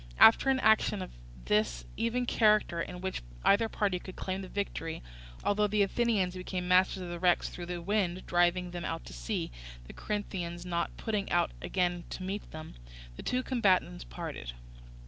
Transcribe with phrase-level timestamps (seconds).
[0.17, 1.11] After an action of
[1.45, 5.03] this even character, in which either party could claim the victory
[5.43, 9.13] (although the Athenians became masters of the wrecks through the wind driving them out to
[9.13, 9.51] sea,
[9.85, 12.73] the Corinthians not putting out again to meet them),
[13.15, 14.53] the two combatants parted.